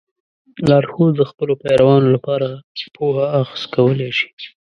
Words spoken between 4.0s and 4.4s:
شي.